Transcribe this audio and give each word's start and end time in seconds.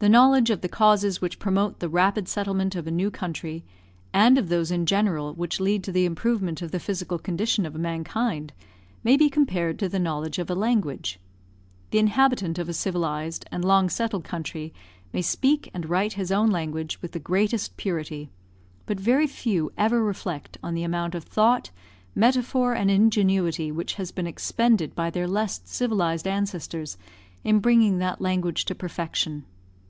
The 0.00 0.08
knowledge 0.08 0.50
of 0.50 0.60
the 0.60 0.68
causes 0.68 1.20
which 1.20 1.38
promote 1.38 1.78
the 1.78 1.88
rapid 1.88 2.26
settlement 2.26 2.74
of 2.74 2.88
a 2.88 2.90
new 2.90 3.12
country, 3.12 3.64
and 4.12 4.36
of 4.36 4.48
those 4.48 4.72
in 4.72 4.86
general 4.86 5.32
which 5.34 5.60
lead 5.60 5.84
to 5.84 5.92
the 5.92 6.04
improvement 6.04 6.60
of 6.62 6.72
the 6.72 6.80
physical 6.80 7.16
condition 7.16 7.64
of 7.64 7.76
mankind 7.76 8.52
may 9.04 9.16
be 9.16 9.30
compared 9.30 9.78
to 9.78 9.88
the 9.88 10.00
knowledge 10.00 10.40
of 10.40 10.50
a 10.50 10.54
language. 10.56 11.20
The 11.92 11.98
inhabitant 12.00 12.58
of 12.58 12.68
a 12.68 12.72
civilised 12.74 13.46
and 13.52 13.64
long 13.64 13.88
settled 13.88 14.24
country 14.24 14.74
may 15.12 15.22
speak 15.22 15.70
and 15.72 15.88
write 15.88 16.14
his 16.14 16.32
own 16.32 16.50
language 16.50 17.00
with 17.00 17.12
the 17.12 17.20
greatest 17.20 17.76
purity, 17.76 18.32
but 18.86 18.98
very 18.98 19.28
few 19.28 19.70
ever 19.78 20.02
reflect 20.02 20.58
on 20.60 20.74
the 20.74 20.82
amount 20.82 21.14
of 21.14 21.22
thought, 21.22 21.70
metaphor, 22.16 22.74
and 22.74 22.90
ingenuity 22.90 23.70
which 23.70 23.94
has 23.94 24.10
been 24.10 24.26
expended 24.26 24.92
by 24.96 25.08
their 25.08 25.28
less 25.28 25.60
civilised 25.62 26.26
ancestors 26.26 26.98
in 27.44 27.60
bringing 27.60 27.98
that 27.98 28.20
language 28.20 28.64
to 28.64 28.74
perfection. 28.74 29.44